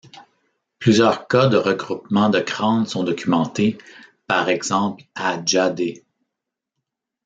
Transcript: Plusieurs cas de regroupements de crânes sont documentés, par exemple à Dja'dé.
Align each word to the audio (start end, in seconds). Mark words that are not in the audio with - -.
Plusieurs 0.79 1.27
cas 1.27 1.47
de 1.47 1.57
regroupements 1.57 2.29
de 2.29 2.39
crânes 2.39 2.87
sont 2.87 3.03
documentés, 3.03 3.77
par 4.25 4.49
exemple 4.49 5.03
à 5.13 5.37
Dja'dé. 5.45 6.03